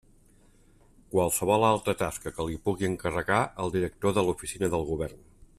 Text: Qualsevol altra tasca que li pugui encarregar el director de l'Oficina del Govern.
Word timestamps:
Qualsevol 1.15 1.67
altra 1.67 1.95
tasca 2.01 2.33
que 2.39 2.47
li 2.49 2.57
pugui 2.69 2.89
encarregar 2.89 3.45
el 3.67 3.75
director 3.79 4.19
de 4.21 4.29
l'Oficina 4.31 4.75
del 4.77 4.91
Govern. 4.93 5.25